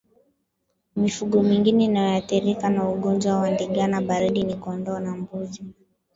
[0.95, 5.63] Mifugo mingine inayoathirika na ugonjwa wa ndigana baridi ni kondoo na mbuzi